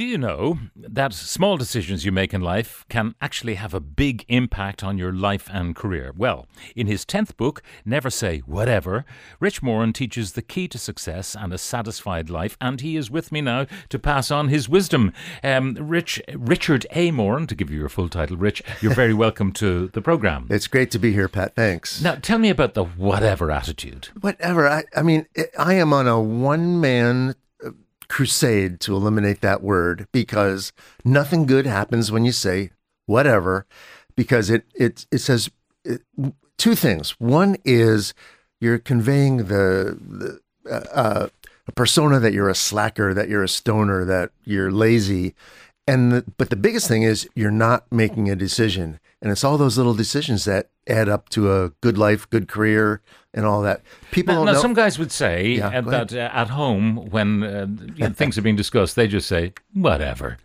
Do 0.00 0.06
you 0.06 0.16
know 0.16 0.58
that 0.74 1.12
small 1.12 1.58
decisions 1.58 2.06
you 2.06 2.10
make 2.10 2.32
in 2.32 2.40
life 2.40 2.86
can 2.88 3.14
actually 3.20 3.56
have 3.56 3.74
a 3.74 3.80
big 3.80 4.24
impact 4.28 4.82
on 4.82 4.96
your 4.96 5.12
life 5.12 5.50
and 5.52 5.76
career? 5.76 6.14
Well, 6.16 6.46
in 6.74 6.86
his 6.86 7.04
10th 7.04 7.36
book, 7.36 7.62
Never 7.84 8.08
Say 8.08 8.38
Whatever, 8.38 9.04
Rich 9.40 9.62
Moran 9.62 9.92
teaches 9.92 10.32
the 10.32 10.40
key 10.40 10.68
to 10.68 10.78
success 10.78 11.36
and 11.38 11.52
a 11.52 11.58
satisfied 11.58 12.30
life, 12.30 12.56
and 12.62 12.80
he 12.80 12.96
is 12.96 13.10
with 13.10 13.30
me 13.30 13.42
now 13.42 13.66
to 13.90 13.98
pass 13.98 14.30
on 14.30 14.48
his 14.48 14.70
wisdom. 14.70 15.12
Um, 15.44 15.76
Rich, 15.78 16.22
Richard 16.34 16.86
A. 16.92 17.10
Moran, 17.10 17.46
to 17.48 17.54
give 17.54 17.68
you 17.68 17.78
your 17.78 17.90
full 17.90 18.08
title, 18.08 18.38
Rich, 18.38 18.62
you're 18.80 18.94
very 18.94 19.12
welcome 19.26 19.52
to 19.52 19.88
the 19.88 20.00
program. 20.00 20.46
It's 20.48 20.66
great 20.66 20.90
to 20.92 20.98
be 20.98 21.12
here, 21.12 21.28
Pat. 21.28 21.54
Thanks. 21.54 22.00
Now, 22.00 22.14
tell 22.14 22.38
me 22.38 22.48
about 22.48 22.72
the 22.72 22.84
whatever 22.84 23.50
attitude. 23.50 24.08
Whatever. 24.18 24.66
I, 24.66 24.84
I 24.96 25.02
mean, 25.02 25.26
I 25.58 25.74
am 25.74 25.92
on 25.92 26.08
a 26.08 26.18
one 26.18 26.80
man 26.80 27.34
crusade 28.10 28.80
to 28.80 28.94
eliminate 28.94 29.40
that 29.40 29.62
word 29.62 30.06
because 30.12 30.72
nothing 31.04 31.46
good 31.46 31.64
happens 31.64 32.12
when 32.12 32.24
you 32.24 32.32
say 32.32 32.70
whatever, 33.06 33.66
because 34.16 34.50
it 34.50 34.64
it 34.74 35.06
it 35.10 35.18
says 35.18 35.50
it, 35.84 36.02
two 36.58 36.74
things. 36.74 37.12
One 37.18 37.56
is 37.64 38.12
you're 38.60 38.78
conveying 38.78 39.38
the, 39.38 39.96
the 39.98 40.40
uh, 40.70 40.84
uh, 40.92 41.28
a 41.66 41.72
persona 41.72 42.18
that 42.18 42.32
you're 42.32 42.48
a 42.48 42.54
slacker, 42.54 43.14
that 43.14 43.28
you're 43.28 43.44
a 43.44 43.48
stoner, 43.48 44.04
that 44.04 44.30
you're 44.44 44.72
lazy, 44.72 45.34
and 45.86 46.12
the, 46.12 46.24
but 46.36 46.50
the 46.50 46.56
biggest 46.56 46.88
thing 46.88 47.02
is 47.02 47.28
you're 47.34 47.50
not 47.50 47.90
making 47.90 48.30
a 48.30 48.36
decision, 48.36 49.00
and 49.20 49.30
it's 49.30 49.44
all 49.44 49.58
those 49.58 49.76
little 49.76 49.94
decisions 49.94 50.44
that 50.44 50.70
add 50.86 51.08
up 51.08 51.28
to 51.30 51.52
a 51.52 51.70
good 51.80 51.96
life, 51.98 52.28
good 52.30 52.48
career, 52.48 53.00
and 53.32 53.44
all 53.44 53.62
that. 53.62 53.82
People 54.10 54.34
Now, 54.34 54.52
now, 54.52 54.60
some 54.60 54.74
guys 54.74 54.98
would 54.98 55.12
say 55.12 55.52
Yeah, 55.52 55.80
that 55.80 56.12
uh, 56.12 56.30
at 56.32 56.48
home, 56.48 57.10
when 57.10 57.42
uh, 57.42 58.10
things 58.14 58.36
are 58.38 58.42
being 58.42 58.56
discussed, 58.56 58.96
they 58.96 59.06
just 59.06 59.28
say, 59.28 59.52
whatever. 59.72 60.38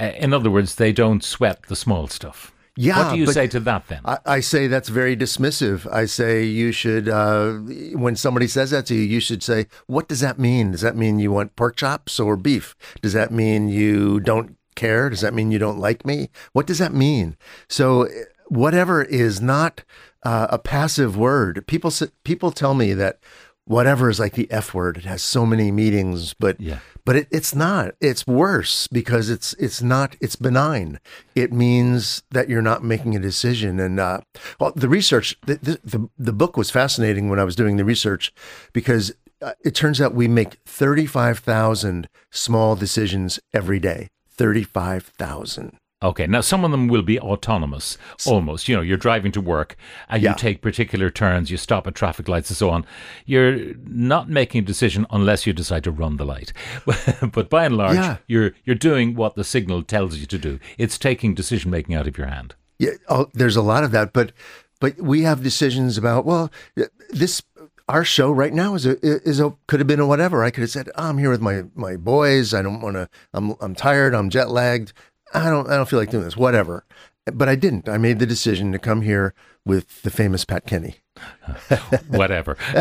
Uh, 0.00 0.12
in 0.16 0.32
other 0.32 0.50
words, 0.50 0.76
they 0.76 0.92
don't 0.92 1.22
sweat 1.22 1.62
the 1.68 1.76
small 1.76 2.08
stuff. 2.08 2.52
Yeah, 2.74 3.04
What 3.04 3.12
do 3.12 3.18
you 3.18 3.26
say 3.26 3.48
to 3.48 3.60
that 3.60 3.88
then? 3.88 4.00
I, 4.04 4.18
I 4.24 4.40
say 4.40 4.66
that's 4.66 4.88
very 4.88 5.14
dismissive. 5.14 5.90
I 5.92 6.06
say 6.06 6.44
you 6.44 6.72
should, 6.72 7.06
uh, 7.06 7.52
when 7.94 8.16
somebody 8.16 8.48
says 8.48 8.70
that 8.70 8.86
to 8.86 8.94
you, 8.94 9.02
you 9.02 9.20
should 9.20 9.42
say, 9.42 9.66
what 9.86 10.08
does 10.08 10.20
that 10.20 10.38
mean? 10.38 10.70
Does 10.70 10.80
that 10.80 10.96
mean 10.96 11.18
you 11.18 11.30
want 11.30 11.54
pork 11.54 11.76
chops 11.76 12.18
or 12.18 12.34
beef? 12.34 12.74
Does 13.02 13.12
that 13.12 13.30
mean 13.30 13.68
you 13.68 14.20
don't 14.20 14.56
care? 14.74 15.10
Does 15.10 15.20
that 15.20 15.34
mean 15.34 15.50
you 15.50 15.58
don't 15.58 15.78
like 15.78 16.04
me? 16.06 16.30
What 16.52 16.66
does 16.66 16.78
that 16.78 16.92
mean? 16.94 17.36
So, 17.68 18.08
whatever 18.48 19.02
is 19.02 19.40
not 19.40 19.82
uh, 20.24 20.46
a 20.50 20.58
passive 20.58 21.16
word. 21.16 21.66
People 21.66 21.92
people 22.24 22.50
tell 22.52 22.74
me 22.74 22.92
that 22.94 23.18
whatever 23.64 24.08
is 24.10 24.20
like 24.20 24.34
the 24.34 24.50
F 24.50 24.74
word. 24.74 24.96
It 24.96 25.04
has 25.04 25.22
so 25.22 25.46
many 25.46 25.70
meanings, 25.72 26.34
but 26.34 26.60
Yeah. 26.60 26.78
but 27.04 27.16
it, 27.16 27.28
it's 27.30 27.54
not. 27.54 27.94
It's 28.00 28.26
worse 28.26 28.86
because 28.88 29.30
it's 29.30 29.54
it's 29.54 29.82
not. 29.82 30.16
It's 30.20 30.36
benign. 30.36 31.00
It 31.34 31.52
means 31.52 32.22
that 32.30 32.48
you're 32.48 32.62
not 32.62 32.84
making 32.84 33.16
a 33.16 33.20
decision. 33.20 33.80
And 33.80 33.98
uh, 33.98 34.20
well, 34.60 34.72
the 34.76 34.88
research, 34.88 35.36
the, 35.46 35.54
the 35.56 35.80
the 35.84 36.08
the 36.18 36.32
book 36.32 36.56
was 36.56 36.70
fascinating 36.70 37.28
when 37.28 37.38
I 37.40 37.44
was 37.44 37.56
doing 37.56 37.76
the 37.76 37.84
research 37.84 38.32
because 38.72 39.12
uh, 39.40 39.52
it 39.64 39.74
turns 39.74 40.00
out 40.00 40.14
we 40.14 40.28
make 40.28 40.58
thirty 40.66 41.06
five 41.06 41.38
thousand 41.40 42.08
small 42.30 42.76
decisions 42.76 43.40
every 43.52 43.80
day. 43.80 44.08
Thirty 44.36 44.62
five 44.64 45.04
thousand. 45.04 45.76
Okay, 46.02 46.26
now 46.26 46.40
some 46.40 46.64
of 46.64 46.72
them 46.72 46.88
will 46.88 47.02
be 47.02 47.20
autonomous, 47.20 47.96
almost. 48.26 48.68
You 48.68 48.74
know, 48.74 48.82
you're 48.82 48.96
driving 48.96 49.30
to 49.32 49.40
work 49.40 49.76
and 50.08 50.20
Yeah. 50.20 50.30
you 50.30 50.36
take 50.36 50.60
particular 50.60 51.10
turns, 51.10 51.48
you 51.48 51.56
stop 51.56 51.86
at 51.86 51.94
traffic 51.94 52.26
lights 52.26 52.50
and 52.50 52.56
so 52.56 52.70
on. 52.70 52.84
You're 53.24 53.74
not 53.84 54.28
making 54.28 54.62
a 54.62 54.64
decision 54.64 55.06
unless 55.10 55.46
you 55.46 55.52
decide 55.52 55.84
to 55.84 55.92
run 55.92 56.16
the 56.16 56.24
light. 56.24 56.52
but 57.32 57.48
by 57.48 57.66
and 57.66 57.76
large, 57.76 57.94
Yeah. 57.94 58.16
you're 58.26 58.50
you're 58.64 58.74
doing 58.74 59.14
what 59.14 59.36
the 59.36 59.44
signal 59.44 59.84
tells 59.84 60.16
you 60.16 60.26
to 60.26 60.38
do. 60.38 60.58
It's 60.76 60.98
taking 60.98 61.34
decision 61.34 61.70
making 61.70 61.94
out 61.94 62.08
of 62.08 62.18
your 62.18 62.26
hand. 62.26 62.56
Yeah, 62.80 62.94
oh, 63.08 63.28
there's 63.32 63.56
a 63.56 63.62
lot 63.62 63.84
of 63.84 63.92
that, 63.92 64.12
but 64.12 64.32
but 64.80 65.00
we 65.00 65.22
have 65.22 65.44
decisions 65.44 65.96
about 65.96 66.24
well, 66.24 66.50
this 67.10 67.42
our 67.92 68.04
show 68.06 68.32
right 68.32 68.54
now 68.54 68.74
is 68.74 68.86
a 68.86 68.96
is 69.02 69.38
a 69.38 69.54
could 69.66 69.78
have 69.78 69.86
been 69.86 70.00
a 70.00 70.06
whatever. 70.06 70.42
I 70.42 70.50
could 70.50 70.62
have 70.62 70.70
said 70.70 70.88
oh, 70.96 71.10
I'm 71.10 71.18
here 71.18 71.28
with 71.28 71.42
my 71.42 71.64
my 71.74 71.96
boys. 71.96 72.54
I 72.54 72.62
don't 72.62 72.80
want 72.80 72.96
to. 72.96 73.08
I'm 73.34 73.54
I'm 73.60 73.74
tired. 73.74 74.14
I'm 74.14 74.30
jet 74.30 74.50
lagged. 74.50 74.94
I 75.34 75.50
don't 75.50 75.68
I 75.68 75.76
don't 75.76 75.88
feel 75.88 75.98
like 75.98 76.10
doing 76.10 76.24
this. 76.24 76.36
Whatever. 76.36 76.86
But 77.26 77.50
I 77.50 77.54
didn't. 77.54 77.88
I 77.88 77.98
made 77.98 78.18
the 78.18 78.26
decision 78.26 78.72
to 78.72 78.78
come 78.78 79.02
here 79.02 79.34
with 79.64 80.02
the 80.02 80.10
famous 80.10 80.44
Pat 80.46 80.66
Kenny. 80.66 80.96
whatever. 82.08 82.56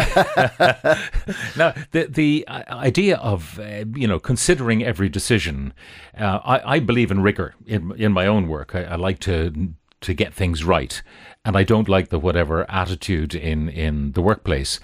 now, 1.58 1.74
the 1.92 2.08
the 2.10 2.46
uh, 2.48 2.64
idea 2.70 3.18
of 3.18 3.60
uh, 3.60 3.84
you 3.94 4.08
know 4.08 4.18
considering 4.18 4.82
every 4.82 5.10
decision, 5.10 5.74
uh, 6.18 6.40
I, 6.46 6.76
I 6.76 6.80
believe 6.80 7.12
in 7.12 7.22
rigor 7.22 7.54
in 7.66 7.92
in 7.98 8.14
my 8.14 8.28
own 8.28 8.48
work. 8.48 8.74
I, 8.74 8.84
I 8.86 8.96
like 8.96 9.20
to 9.20 9.74
to 10.02 10.14
get 10.14 10.34
things 10.34 10.64
right, 10.64 11.02
and 11.46 11.56
I 11.56 11.64
don't 11.64 11.88
like 11.88 12.10
the 12.10 12.20
whatever 12.20 12.70
attitude 12.70 13.34
in 13.34 13.70
in 13.70 14.12
the 14.12 14.22
workplace. 14.22 14.80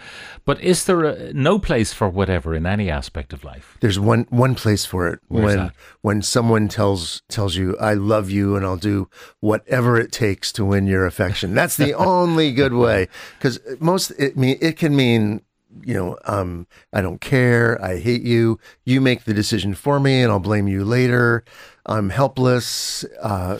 But 0.46 0.62
is 0.62 0.86
there 0.86 1.04
a, 1.04 1.34
no 1.34 1.60
place 1.60 1.94
for 1.94 2.10
whatever 2.10 2.56
in 2.56 2.66
any 2.66 2.90
aspect 2.90 3.34
of 3.34 3.44
life? 3.44 3.78
There's 3.82 4.00
one 4.00 4.28
one 4.30 4.56
place 4.56 4.86
for 4.86 5.08
it 5.08 5.20
Where's 5.28 5.46
when 5.46 5.58
that? 5.58 5.74
when 6.02 6.22
someone 6.22 6.68
tells 6.68 7.22
tells 7.30 7.56
you 7.56 7.76
I 7.78 7.94
love 7.94 8.30
you 8.30 8.56
and 8.56 8.66
I'll 8.66 8.78
do 8.78 9.10
whatever 9.40 9.98
it 10.00 10.12
takes 10.12 10.52
to 10.54 10.66
win 10.66 10.88
your 10.88 11.06
affection. 11.06 11.54
That's 11.54 11.78
the 11.78 11.94
only 11.96 12.52
good 12.54 12.74
way 12.74 13.08
because 13.38 13.60
most 13.80 14.12
it 14.12 14.38
mean 14.38 14.58
it 14.62 14.78
can 14.78 14.96
mean 14.96 15.42
you 15.84 15.94
know 15.94 16.18
um 16.26 16.68
I 16.94 17.02
don't 17.02 17.22
care 17.22 17.82
I 17.84 17.98
hate 18.00 18.24
you 18.24 18.60
you 18.86 19.02
make 19.02 19.24
the 19.24 19.34
decision 19.34 19.74
for 19.74 20.00
me 20.00 20.22
and 20.22 20.32
I'll 20.32 20.40
blame 20.40 20.68
you 20.68 20.84
later 20.84 21.44
I'm 21.88 22.10
helpless 22.10 23.06
uh, 23.22 23.60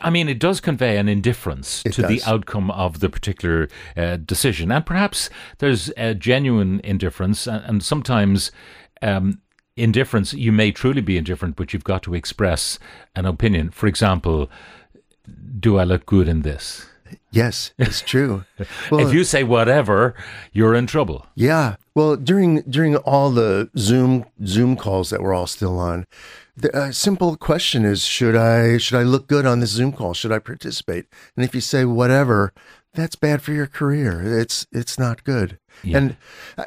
I 0.00 0.10
mean, 0.10 0.28
it 0.28 0.38
does 0.38 0.60
convey 0.60 0.98
an 0.98 1.08
indifference 1.08 1.82
to 1.82 2.02
the 2.02 2.22
outcome 2.24 2.70
of 2.70 3.00
the 3.00 3.08
particular 3.08 3.68
uh, 3.96 4.16
decision, 4.16 4.70
and 4.70 4.86
perhaps 4.86 5.28
there's 5.58 5.90
a 5.96 6.14
genuine 6.14 6.80
indifference, 6.84 7.46
and, 7.46 7.64
and 7.64 7.82
sometimes. 7.82 8.50
Um, 9.02 9.40
Indifference, 9.78 10.32
you 10.32 10.52
may 10.52 10.72
truly 10.72 11.02
be 11.02 11.18
indifferent, 11.18 11.54
but 11.54 11.74
you've 11.74 11.84
got 11.84 12.02
to 12.04 12.14
express 12.14 12.78
an 13.14 13.26
opinion. 13.26 13.68
For 13.68 13.86
example, 13.86 14.50
do 15.60 15.76
I 15.76 15.84
look 15.84 16.06
good 16.06 16.28
in 16.28 16.40
this? 16.40 16.86
Yes 17.30 17.72
it's 17.78 18.00
true 18.00 18.44
well 18.90 19.00
if 19.06 19.14
you 19.14 19.24
say 19.24 19.44
whatever, 19.44 20.14
you're 20.52 20.74
in 20.74 20.86
trouble. 20.86 21.26
Yeah. 21.34 21.76
Well, 21.94 22.16
during 22.16 22.62
during 22.62 22.96
all 22.96 23.30
the 23.30 23.70
Zoom 23.76 24.24
Zoom 24.44 24.76
calls 24.76 25.10
that 25.10 25.22
we're 25.22 25.34
all 25.34 25.46
still 25.46 25.78
on, 25.78 26.06
the 26.56 26.74
uh, 26.76 26.92
simple 26.92 27.36
question 27.36 27.84
is: 27.84 28.04
Should 28.04 28.36
I 28.36 28.78
should 28.78 28.98
I 28.98 29.02
look 29.02 29.26
good 29.26 29.46
on 29.46 29.60
this 29.60 29.70
Zoom 29.70 29.92
call? 29.92 30.14
Should 30.14 30.32
I 30.32 30.38
participate? 30.38 31.06
And 31.36 31.44
if 31.44 31.54
you 31.54 31.60
say 31.60 31.84
whatever, 31.84 32.52
that's 32.94 33.16
bad 33.16 33.42
for 33.42 33.52
your 33.52 33.66
career. 33.66 34.40
It's 34.40 34.66
it's 34.72 34.98
not 34.98 35.24
good. 35.24 35.58
Yeah. 35.82 35.98
And 35.98 36.16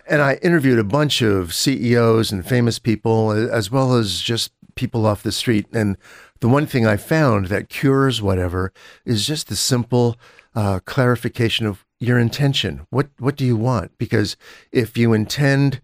and 0.08 0.22
I 0.22 0.36
interviewed 0.36 0.80
a 0.80 0.84
bunch 0.84 1.22
of 1.22 1.54
CEOs 1.54 2.32
and 2.32 2.46
famous 2.46 2.80
people, 2.80 3.32
as 3.32 3.72
well 3.72 3.96
as 3.96 4.22
just 4.22 4.52
people 4.76 5.06
off 5.06 5.24
the 5.24 5.32
street. 5.32 5.68
And 5.74 5.98
the 6.40 6.50
one 6.50 6.66
thing 6.66 6.86
I 6.86 6.98
found 6.98 7.48
that 7.48 7.70
cures 7.70 8.22
whatever 8.22 8.72
is 9.06 9.28
just 9.28 9.48
the 9.48 9.56
simple 9.56 10.18
uh, 10.56 10.80
clarification 10.86 11.66
of 11.66 11.86
your 12.00 12.18
intention. 12.18 12.88
What 12.90 13.10
what 13.20 13.36
do 13.36 13.46
you 13.46 13.58
want? 13.58 13.98
Because 13.98 14.38
if 14.72 14.98
you 14.98 15.14
intend, 15.14 15.82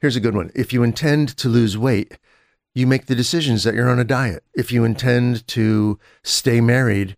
here's 0.00 0.16
a 0.16 0.20
good 0.20 0.34
one. 0.34 0.50
If 0.54 0.72
you 0.72 0.82
intend 0.82 1.36
to 1.38 1.48
lose 1.48 1.78
weight, 1.78 2.18
you 2.74 2.86
make 2.86 3.06
the 3.06 3.14
decisions 3.14 3.64
that 3.64 3.74
you're 3.74 3.90
on 3.90 3.98
a 3.98 4.04
diet. 4.04 4.44
If 4.54 4.72
you 4.72 4.84
intend 4.84 5.46
to 5.48 5.98
stay 6.22 6.60
married, 6.60 7.16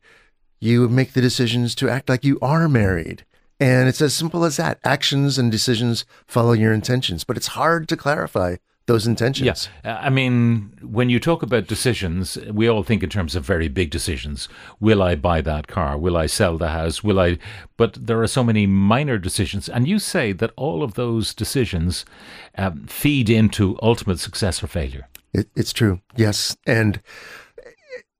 you 0.60 0.88
make 0.88 1.12
the 1.12 1.20
decisions 1.20 1.74
to 1.76 1.88
act 1.88 2.08
like 2.08 2.24
you 2.24 2.38
are 2.42 2.68
married. 2.68 3.24
And 3.60 3.88
it's 3.88 4.02
as 4.02 4.14
simple 4.14 4.44
as 4.44 4.56
that. 4.56 4.78
Actions 4.84 5.38
and 5.38 5.50
decisions 5.50 6.04
follow 6.26 6.52
your 6.52 6.72
intentions, 6.72 7.24
but 7.24 7.36
it's 7.36 7.48
hard 7.48 7.88
to 7.88 7.96
clarify 7.96 8.56
those 8.86 9.06
intentions. 9.06 9.46
Yes. 9.46 9.68
Uh, 9.84 9.98
I 10.00 10.10
mean, 10.10 10.72
when 10.82 11.08
you 11.08 11.18
talk 11.18 11.42
about 11.42 11.66
decisions, 11.66 12.36
we 12.52 12.68
all 12.68 12.82
think 12.82 13.02
in 13.02 13.08
terms 13.08 13.34
of 13.34 13.44
very 13.44 13.68
big 13.68 13.90
decisions. 13.90 14.48
Will 14.78 15.02
I 15.02 15.14
buy 15.14 15.40
that 15.40 15.66
car? 15.66 15.96
Will 15.96 16.16
I 16.16 16.26
sell 16.26 16.58
the 16.58 16.68
house? 16.68 17.02
Will 17.02 17.18
I? 17.18 17.38
But 17.76 18.06
there 18.06 18.20
are 18.22 18.26
so 18.26 18.44
many 18.44 18.66
minor 18.66 19.18
decisions. 19.18 19.68
And 19.68 19.88
you 19.88 19.98
say 19.98 20.32
that 20.32 20.52
all 20.56 20.82
of 20.82 20.94
those 20.94 21.34
decisions 21.34 22.04
um, 22.58 22.86
feed 22.86 23.30
into 23.30 23.78
ultimate 23.82 24.20
success 24.20 24.62
or 24.62 24.66
failure. 24.66 25.08
It, 25.32 25.48
it's 25.56 25.72
true. 25.72 26.00
Yes. 26.16 26.56
And 26.66 27.00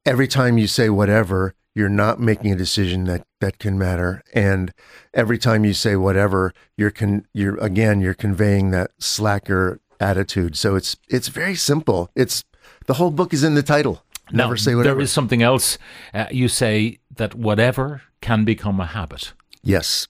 every 0.06 0.28
time 0.28 0.56
you 0.56 0.67
say 0.67 0.88
whatever, 0.88 1.55
you're 1.75 1.88
not 1.88 2.20
making 2.20 2.52
a 2.52 2.56
decision 2.56 3.05
that, 3.05 3.26
that 3.40 3.58
can 3.58 3.76
matter. 3.76 4.22
And 4.32 4.72
every 5.12 5.38
time 5.38 5.64
you 5.64 5.75
say 5.75 5.96
whatever, 5.96 6.52
you're 6.76 6.90
con, 6.90 7.26
you're 7.32 7.56
again 7.56 8.00
you're 8.00 8.14
conveying 8.14 8.70
that 8.70 8.93
slacker 8.99 9.81
attitude. 10.00 10.56
So 10.56 10.76
it's 10.76 10.96
it's 11.08 11.29
very 11.29 11.55
simple. 11.55 12.11
It's 12.14 12.44
the 12.87 12.94
whole 12.94 13.11
book 13.11 13.32
is 13.32 13.44
in 13.44 13.55
the 13.55 13.62
title. 13.62 14.02
Never 14.32 14.55
Now, 14.55 14.56
say 14.56 14.75
whatever. 14.75 14.94
There 14.96 15.02
is 15.05 15.12
something 15.12 15.43
else. 15.43 15.79
Uh, 16.12 16.26
you 16.31 16.49
say 16.49 16.99
that 17.17 17.35
whatever 17.35 18.02
can 18.20 18.44
become 18.44 18.81
a 18.81 18.87
habit. 18.87 19.32
Yes. 19.62 20.08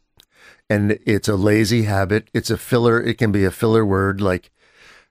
and 0.71 0.99
it's 1.05 1.29
a 1.29 1.37
lazy 1.37 1.83
habit. 1.83 2.29
It's 2.33 2.51
a 2.51 2.57
filler. 2.57 3.01
It 3.03 3.19
can 3.19 3.33
be 3.33 3.45
a 3.45 3.51
filler 3.51 3.85
word 3.85 4.21
like, 4.21 4.51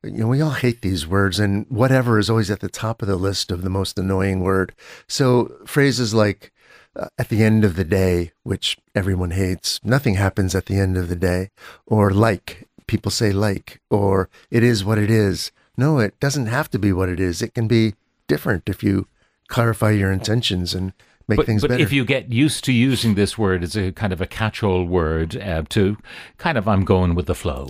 you 0.03 0.11
know, 0.11 0.27
we 0.27 0.41
all 0.41 0.51
hate 0.51 0.81
these 0.81 1.07
words, 1.07 1.39
and 1.39 1.65
whatever 1.69 2.19
is 2.19 2.29
always 2.29 2.51
at 2.51 2.59
the 2.59 2.69
top 2.69 3.01
of 3.01 3.07
the 3.07 3.15
list 3.15 3.51
of 3.51 3.61
the 3.61 3.69
most 3.69 3.97
annoying 3.97 4.41
word. 4.41 4.73
So 5.07 5.55
phrases 5.65 6.13
like, 6.13 6.51
uh, 6.95 7.07
at 7.17 7.29
the 7.29 7.43
end 7.43 7.63
of 7.63 7.75
the 7.75 7.85
day, 7.85 8.33
which 8.43 8.77
everyone 8.93 9.31
hates, 9.31 9.79
nothing 9.83 10.15
happens 10.15 10.53
at 10.55 10.65
the 10.65 10.77
end 10.77 10.97
of 10.97 11.07
the 11.07 11.15
day, 11.15 11.49
or 11.85 12.11
like, 12.11 12.67
people 12.87 13.11
say 13.11 13.31
like, 13.31 13.79
or 13.89 14.29
it 14.51 14.63
is 14.63 14.83
what 14.85 14.97
it 14.97 15.09
is. 15.09 15.51
No, 15.77 15.99
it 15.99 16.19
doesn't 16.19 16.47
have 16.47 16.69
to 16.71 16.79
be 16.79 16.91
what 16.93 17.09
it 17.09 17.19
is. 17.19 17.41
It 17.41 17.53
can 17.53 17.67
be 17.67 17.93
different 18.27 18.69
if 18.69 18.83
you 18.83 19.07
clarify 19.47 19.91
your 19.91 20.11
intentions 20.11 20.73
and 20.75 20.93
make 21.27 21.37
but, 21.37 21.45
things 21.45 21.61
but 21.61 21.69
better. 21.69 21.83
if 21.83 21.91
you 21.93 22.05
get 22.05 22.31
used 22.31 22.63
to 22.65 22.71
using 22.71 23.15
this 23.15 23.37
word 23.37 23.63
as 23.63 23.75
a 23.75 23.91
kind 23.91 24.13
of 24.13 24.21
a 24.21 24.27
catch-all 24.27 24.85
word 24.85 25.35
uh, 25.37 25.63
to 25.69 25.97
kind 26.37 26.57
of 26.57 26.67
I'm 26.67 26.85
going 26.85 27.15
with 27.15 27.25
the 27.27 27.35
flow. 27.35 27.69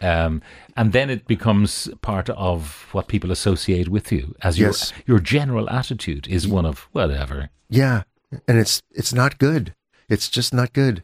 Um, 0.00 0.42
and 0.76 0.92
then 0.92 1.10
it 1.10 1.26
becomes 1.26 1.88
part 2.02 2.30
of 2.30 2.86
what 2.92 3.08
people 3.08 3.32
associate 3.32 3.88
with 3.88 4.12
you 4.12 4.34
as 4.42 4.58
Yes. 4.58 4.92
your 5.06 5.16
your 5.16 5.20
general 5.20 5.68
attitude 5.70 6.28
is 6.28 6.46
one 6.46 6.64
of 6.66 6.88
whatever. 6.92 7.50
yeah, 7.68 8.02
and 8.46 8.58
it's 8.58 8.80
it's 8.92 9.12
not 9.12 9.38
good. 9.38 9.74
It's 10.08 10.28
just 10.28 10.54
not 10.54 10.72
good. 10.72 11.02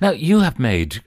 Now 0.00 0.10
you 0.10 0.40
have 0.40 0.58
made 0.60 1.02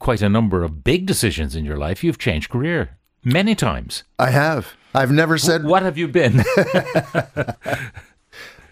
quite 0.00 0.20
a 0.22 0.28
number 0.28 0.64
of 0.64 0.82
big 0.82 1.06
decisions 1.06 1.54
in 1.54 1.64
your 1.64 1.76
life. 1.76 2.02
You've 2.02 2.18
changed 2.18 2.50
career 2.50 2.98
many 3.22 3.54
times. 3.54 4.02
I 4.18 4.30
have. 4.30 4.74
I've 4.92 5.12
never 5.12 5.38
said 5.38 5.62
What 5.62 5.84
have 5.84 5.96
you 5.96 6.08
been? 6.08 6.42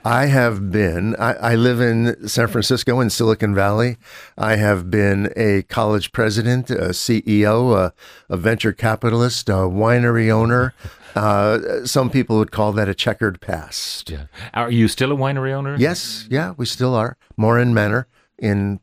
I 0.04 0.26
have 0.26 0.70
been. 0.70 1.14
I, 1.16 1.32
I 1.34 1.54
live 1.54 1.80
in 1.80 2.26
San 2.28 2.46
Francisco 2.48 2.98
in 3.00 3.10
Silicon 3.10 3.54
Valley. 3.54 3.98
I 4.38 4.56
have 4.56 4.90
been 4.90 5.32
a 5.36 5.62
college 5.62 6.12
president, 6.12 6.70
a 6.70 6.90
CEO, 6.90 7.76
a, 7.76 7.92
a 8.28 8.36
venture 8.36 8.72
capitalist, 8.72 9.48
a 9.48 9.68
winery 9.68 10.30
owner. 10.30 10.72
Uh, 11.14 11.84
some 11.84 12.10
people 12.10 12.38
would 12.38 12.52
call 12.52 12.72
that 12.72 12.88
a 12.88 12.94
checkered 12.94 13.40
past. 13.40 14.08
yeah. 14.08 14.26
Are 14.54 14.70
you 14.70 14.88
still 14.88 15.12
a 15.12 15.16
winery 15.16 15.52
owner? 15.52 15.76
Yes, 15.76 16.26
yeah, 16.30 16.54
we 16.56 16.64
still 16.64 16.94
are. 16.94 17.16
Moran 17.36 17.74
Manor 17.74 18.06
in 18.38 18.80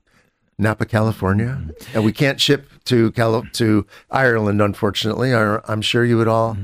Napa, 0.57 0.85
California, 0.85 1.61
and 1.93 2.05
we 2.05 2.13
can't 2.13 2.39
ship 2.39 2.69
to 2.85 3.11
Cali- 3.11 3.49
to 3.53 3.85
Ireland, 4.09 4.61
unfortunately. 4.61 5.33
I, 5.33 5.59
I'm 5.65 5.81
sure 5.81 6.05
you 6.05 6.17
would 6.17 6.29
all 6.29 6.57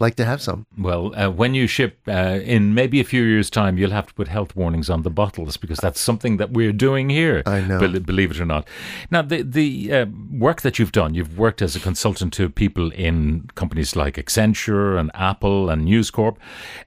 like 0.00 0.14
to 0.16 0.24
have 0.24 0.40
some. 0.40 0.66
Well, 0.76 1.12
uh, 1.18 1.30
when 1.30 1.54
you 1.54 1.66
ship 1.66 1.98
uh, 2.06 2.40
in 2.44 2.74
maybe 2.74 3.00
a 3.00 3.04
few 3.04 3.22
years' 3.22 3.50
time, 3.50 3.78
you'll 3.78 3.90
have 3.90 4.06
to 4.06 4.14
put 4.14 4.28
health 4.28 4.54
warnings 4.54 4.90
on 4.90 5.02
the 5.02 5.10
bottles 5.10 5.56
because 5.56 5.78
that's 5.78 6.00
something 6.00 6.36
that 6.36 6.50
we're 6.52 6.72
doing 6.72 7.10
here. 7.10 7.42
I 7.46 7.60
know. 7.60 7.80
bel- 7.80 8.00
believe 8.00 8.30
it 8.30 8.40
or 8.40 8.44
not. 8.44 8.68
Now, 9.10 9.22
the 9.22 9.42
the 9.42 9.92
uh, 9.92 10.06
work 10.30 10.60
that 10.62 10.78
you've 10.78 10.92
done, 10.92 11.14
you've 11.14 11.38
worked 11.38 11.62
as 11.62 11.74
a 11.74 11.80
consultant 11.80 12.32
to 12.34 12.48
people 12.48 12.90
in 12.92 13.48
companies 13.54 13.96
like 13.96 14.16
Accenture 14.16 14.98
and 14.98 15.10
Apple 15.14 15.70
and 15.70 15.84
News 15.84 16.10
Corp. 16.10 16.38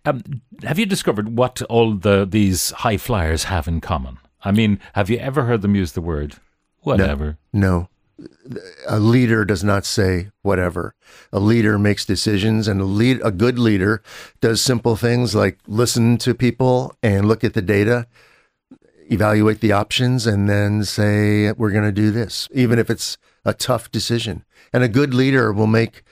Um, 0.06 0.22
have 0.64 0.80
you 0.80 0.86
discovered 0.86 1.38
what 1.38 1.62
all 1.64 1.96
the 1.96 2.26
these 2.26 2.72
high 2.72 2.98
flyers 2.98 3.46
have 3.46 3.68
in 3.68 3.82
common? 3.82 4.20
I 4.44 4.52
mean, 4.52 4.80
have 4.94 5.10
you 5.10 5.18
ever 5.18 5.44
heard 5.44 5.62
them 5.62 5.76
use 5.76 5.92
the 5.92 6.02
word 6.02 6.36
whatever? 6.82 7.38
No. 7.54 7.90
A 8.88 9.00
leader 9.00 9.46
does 9.46 9.64
not 9.64 9.86
say 9.86 10.30
whatever. 10.42 10.94
A 11.32 11.40
leader 11.40 11.80
makes 11.80 12.06
decisions 12.06 12.68
and 12.68 12.80
a 12.82 12.86
lead 12.86 13.20
a 13.24 13.32
good 13.32 13.58
leader 13.58 14.04
does 14.42 14.62
simple 14.62 14.96
things 14.96 15.34
like 15.34 15.58
listen 15.68 16.18
to 16.18 16.36
people 16.36 16.96
and 17.02 17.28
look 17.28 17.44
at 17.44 17.54
the 17.54 17.62
data, 17.62 18.08
evaluate 19.10 19.60
the 19.60 19.72
options 19.72 20.28
and 20.28 20.48
then 20.48 20.84
say 20.84 21.52
we're 21.54 21.72
going 21.72 21.84
to 21.84 21.92
do 21.92 22.12
this 22.12 22.48
even 22.54 22.78
if 22.78 22.90
it's 22.90 23.18
a 23.44 23.54
tough 23.54 23.90
decision. 23.92 24.46
And 24.72 24.84
a 24.84 24.90
good 24.90 25.14
leader 25.14 25.52
will 25.52 25.68
make 25.68 26.04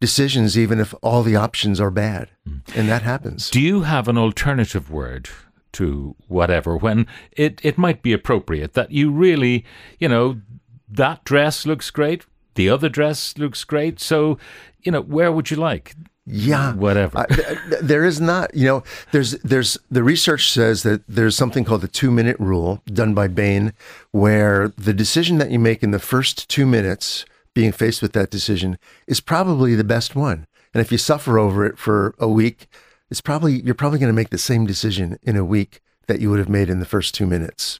decisions 0.00 0.58
even 0.58 0.80
if 0.80 0.94
all 1.02 1.22
the 1.22 1.36
options 1.36 1.80
are 1.80 1.90
bad. 1.90 2.30
Mm. 2.48 2.62
And 2.76 2.88
that 2.88 3.02
happens. 3.02 3.48
Do 3.50 3.60
you 3.60 3.82
have 3.82 4.08
an 4.08 4.18
alternative 4.18 4.90
word 4.90 5.28
to 5.74 6.14
whatever 6.28 6.76
when 6.76 7.06
it, 7.32 7.60
it 7.62 7.76
might 7.78 8.02
be 8.02 8.12
appropriate 8.12 8.72
that 8.74 8.90
you 8.90 9.10
really, 9.10 9.64
you 9.98 10.08
know, 10.08 10.40
that 10.88 11.24
dress 11.24 11.66
looks 11.66 11.90
great, 11.90 12.24
the 12.54 12.68
other 12.68 12.88
dress 12.88 13.36
looks 13.38 13.64
great, 13.64 14.00
so, 14.00 14.38
you 14.82 14.92
know, 14.92 15.00
where 15.02 15.30
would 15.32 15.50
you 15.50 15.56
like? 15.56 15.94
Yeah, 16.26 16.72
Whatever. 16.74 17.18
I- 17.18 17.26
th- 17.26 17.46
th- 17.68 17.80
there 17.82 18.04
is 18.04 18.18
not, 18.20 18.54
you 18.54 18.64
know, 18.66 18.82
there's 19.12 19.32
there's 19.42 19.76
the 19.90 20.02
research 20.02 20.50
says 20.50 20.82
that 20.82 21.02
there's 21.06 21.36
something 21.36 21.64
called 21.64 21.82
the 21.82 21.88
two 21.88 22.10
minute 22.10 22.40
rule 22.40 22.80
done 22.86 23.12
by 23.12 23.28
Bain, 23.28 23.74
where 24.10 24.68
the 24.78 24.94
decision 24.94 25.36
that 25.38 25.50
you 25.50 25.58
make 25.58 25.82
in 25.82 25.90
the 25.90 25.98
first 25.98 26.48
two 26.48 26.64
minutes, 26.64 27.26
being 27.52 27.72
faced 27.72 28.00
with 28.00 28.14
that 28.14 28.30
decision, 28.30 28.78
is 29.06 29.20
probably 29.20 29.74
the 29.74 29.84
best 29.84 30.16
one. 30.16 30.46
And 30.72 30.80
if 30.80 30.90
you 30.90 30.96
suffer 30.96 31.38
over 31.38 31.66
it 31.66 31.76
for 31.78 32.14
a 32.18 32.26
week, 32.28 32.68
it's 33.10 33.20
probably 33.20 33.60
you're 33.62 33.74
probably 33.74 33.98
going 33.98 34.12
to 34.12 34.16
make 34.16 34.30
the 34.30 34.38
same 34.38 34.66
decision 34.66 35.18
in 35.22 35.36
a 35.36 35.44
week 35.44 35.80
that 36.06 36.20
you 36.20 36.30
would 36.30 36.38
have 36.38 36.48
made 36.48 36.68
in 36.70 36.80
the 36.80 36.86
first 36.86 37.14
two 37.14 37.26
minutes. 37.26 37.78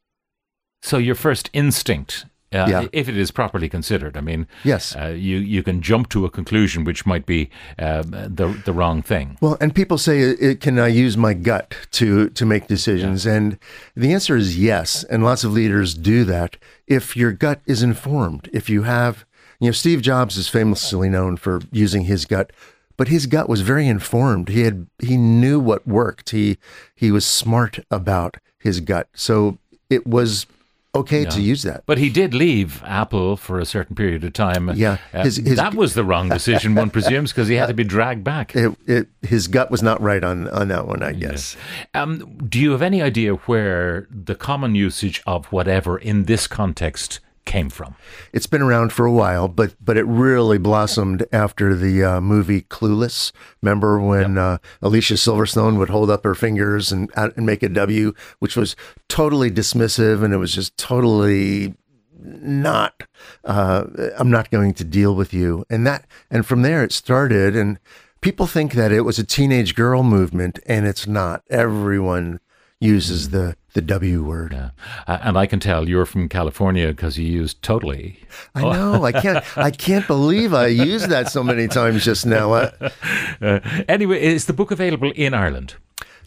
So 0.83 0.99
your 0.99 1.15
first 1.15 1.49
instinct, 1.53 2.27
uh, 2.53 2.67
Yeah. 2.69 2.87
if 2.93 3.09
it 3.09 3.17
is 3.17 3.31
properly 3.31 3.69
considered, 3.69 4.17
I 4.17 4.21
mean, 4.21 4.47
Yes. 4.65 4.95
uh, 4.95 5.09
you 5.17 5.39
you 5.39 5.63
can 5.63 5.81
jump 5.83 6.09
to 6.11 6.25
a 6.25 6.31
conclusion 6.31 6.85
which 6.85 7.05
might 7.07 7.27
be 7.27 7.49
uh, 7.79 8.03
the 8.03 8.55
the 8.65 8.73
wrong 8.73 9.03
thing. 9.03 9.37
Well, 9.41 9.57
and 9.61 9.75
people 9.75 9.99
say, 9.99 10.21
it, 10.21 10.61
"Can 10.61 10.79
I 10.79 10.89
use 10.89 11.17
my 11.17 11.35
gut 11.35 11.75
to 11.93 12.29
to 12.31 12.47
make 12.47 12.67
decisions?" 12.67 13.27
And 13.27 13.59
the 13.97 14.13
answer 14.13 14.37
is 14.37 14.59
yes. 14.59 15.05
And 15.05 15.25
lots 15.25 15.43
of 15.45 15.53
leaders 15.53 15.95
do 15.95 16.25
that 16.25 16.57
if 16.87 17.17
your 17.17 17.33
gut 17.33 17.61
is 17.67 17.83
informed. 17.83 18.49
If 18.53 18.69
you 18.71 18.83
have, 18.83 19.25
you 19.61 19.69
know, 19.69 19.73
Steve 19.73 20.03
Jobs 20.03 20.37
is 20.37 20.49
famously 20.49 21.09
known 21.09 21.37
for 21.39 21.61
using 21.73 22.05
his 22.05 22.27
gut, 22.27 22.53
but 22.97 23.09
his 23.09 23.27
gut 23.27 23.49
was 23.49 23.61
very 23.63 23.87
informed. 23.89 24.49
He 24.49 24.63
had 24.63 24.87
he 25.01 25.17
knew 25.17 25.59
what 25.61 25.87
worked. 25.87 26.31
He 26.31 26.59
he 26.95 27.11
was 27.11 27.25
smart 27.27 27.81
about 27.91 28.37
his 28.59 28.81
gut, 28.81 29.09
so 29.15 29.59
it 29.91 30.07
was 30.07 30.47
okay 30.97 31.25
to 31.25 31.41
use 31.43 31.65
that. 31.65 31.83
But 31.87 31.99
he 31.99 32.09
did 32.09 32.35
leave 32.35 32.81
Apple 32.87 33.37
for 33.37 33.59
a 33.59 33.65
certain 33.67 33.97
period 33.97 34.23
of 34.23 34.33
time. 34.33 34.71
Yeah, 34.77 34.99
Uh, 35.13 35.25
his- 35.25 35.39
his- 35.39 35.57
that 35.57 35.75
was 35.75 35.95
the 35.95 36.05
wrong 36.05 36.29
decision, 36.29 36.77
one 36.77 36.89
presumes, 36.89 37.33
because 37.33 37.49
he 37.49 37.57
had 37.57 37.67
to 37.67 37.75
be 37.75 37.83
dragged 37.83 38.23
back. 38.23 38.55
It, 38.55 38.73
it, 38.87 39.09
his 39.23 39.49
gut 39.49 39.73
was 39.73 39.83
not 39.83 40.01
right 40.01 40.23
on 40.23 40.47
on 40.51 40.69
that 40.69 40.87
one, 40.87 41.03
I 41.03 41.11
guess. 41.13 41.57
Um, 41.95 42.37
do 42.49 42.61
you 42.61 42.71
have 42.71 42.81
any 42.83 43.03
idea 43.03 43.33
where 43.35 44.07
the 44.09 44.37
common 44.37 44.77
usage 44.77 45.21
of 45.27 45.47
whatever 45.47 45.99
in 45.99 46.27
this 46.27 46.47
context 46.47 47.19
came 47.45 47.71
from? 47.71 47.95
It's 48.33 48.47
been 48.47 48.63
around 48.63 48.93
for 48.93 49.07
a 49.07 49.13
while, 49.13 49.49
but 49.49 49.75
but 49.81 49.97
it 49.97 50.05
really 50.05 50.59
blossomed 50.59 51.27
after 51.33 51.75
the 51.75 52.05
uh, 52.05 52.21
movie 52.21 52.63
Clueless. 52.63 53.33
Remember 53.63 54.01
when 54.01 54.39
uh, 54.39 54.59
Alicia 54.83 55.15
Silverstone 55.15 55.79
would 55.79 55.91
hold 55.91 56.11
up 56.11 56.25
her 56.25 56.35
fingers 56.35 56.93
and 56.93 57.11
and 57.17 57.47
make 57.47 57.63
a 57.63 57.69
W, 57.69 58.13
which 58.39 58.57
was 58.57 58.77
totally 59.09 59.51
dismissive, 59.51 60.23
and 60.23 60.35
it 60.35 60.39
was 60.39 60.55
just 60.55 60.77
totally 60.77 61.75
not. 62.25 63.03
Uh, 63.45 63.85
I'm 64.19 64.31
not 64.31 64.51
going 64.51 64.75
to 64.75 64.85
deal 64.85 65.15
with 65.15 65.33
you, 65.33 65.65
and 65.71 65.87
that 65.87 66.07
and 66.31 66.47
from 66.47 66.63
there 66.63 66.83
it 66.83 66.93
started, 66.93 67.57
and 67.57 67.79
people 68.21 68.47
think 68.47 68.73
that 68.73 68.93
it 68.93 69.03
was 69.03 69.19
a 69.19 69.25
teenage 69.25 69.75
girl 69.75 70.03
movement, 70.03 70.59
and 70.67 70.87
it's 70.87 71.07
not. 71.07 71.43
Everyone 71.51 72.41
uses 72.81 73.31
the 73.31 73.57
the 73.75 73.81
W 73.83 74.23
word. 74.23 74.53
Yeah. 74.53 74.71
Uh, 75.07 75.19
and 75.23 75.37
I 75.37 75.47
can 75.47 75.61
tell 75.61 75.89
you're 75.89 76.07
from 76.07 76.29
California 76.29 76.89
because 76.89 77.19
you 77.19 77.27
used 77.27 77.63
totally. 77.63 78.21
I 78.55 78.63
know. 78.63 79.05
I 79.05 79.13
can't. 79.13 79.45
I 79.59 79.71
can't 79.71 80.07
believe 80.07 80.55
I 80.55 80.67
used 80.67 81.09
that 81.09 81.31
so 81.31 81.43
many 81.43 81.67
times 81.69 82.05
just 82.05 82.25
now. 82.27 82.53
Uh, 82.53 82.91
anyway, 83.89 84.23
is 84.23 84.47
the 84.47 84.53
book 84.53 84.71
available 84.71 85.13
in 85.15 85.35
Ireland? 85.35 85.75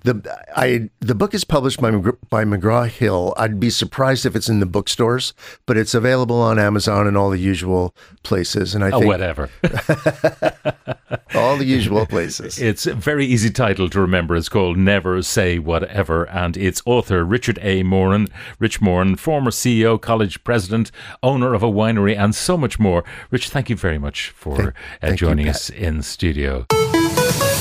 The 0.04 0.22
I 0.56 0.90
the 1.00 1.16
book 1.16 1.34
is 1.34 1.44
published 1.44 1.82
by 1.82 1.92
by 2.30 2.44
McGraw 2.46 2.88
Hill. 2.88 3.34
I'd 3.38 3.60
be 3.60 3.70
surprised 3.70 4.26
if 4.26 4.36
it's 4.36 4.50
in 4.50 4.60
the 4.60 4.66
bookstores, 4.66 5.34
but 5.66 5.78
it's 5.78 5.94
available 5.94 6.42
on 6.42 6.60
Amazon 6.60 7.08
and 7.08 7.18
all 7.18 7.30
the 7.30 7.40
usual 7.40 7.94
places. 8.24 8.74
And 8.76 8.84
I 8.84 8.92
Oh, 8.92 9.00
think 9.00 9.08
whatever. 9.08 9.50
all 11.36 11.58
the 11.58 11.66
usual 11.66 12.06
places. 12.06 12.60
It's 12.60 12.86
a 12.86 12.94
very 12.94 13.26
easy 13.26 13.50
title 13.50 13.90
to 13.90 14.00
remember. 14.02 14.36
It's 14.36 14.50
called 14.50 14.78
Never 14.78 15.22
Say 15.22 15.60
Whatever, 15.60 16.24
and 16.30 16.56
its 16.58 16.82
author, 16.86 17.24
Richard 17.26 17.60
A. 17.62 17.84
Moran, 17.84 18.28
Rich 18.60 18.82
Moran, 18.82 19.16
former 19.16 19.52
CEO, 19.52 20.00
college 20.02 20.44
president, 20.44 20.92
owner 21.22 21.54
of 21.54 21.64
a 21.64 21.68
winery, 21.72 22.18
and 22.18 22.34
so 22.34 22.58
much 22.58 22.80
more. 22.80 23.04
Rich, 23.32 23.50
thank 23.50 23.70
you 23.70 23.76
very 23.76 23.98
much 23.98 24.30
for 24.30 24.62
uh, 24.62 24.72
thank 25.02 25.20
joining 25.20 25.46
Pat. 25.48 25.56
us 25.56 25.70
in 25.70 26.02
studio. 26.02 26.66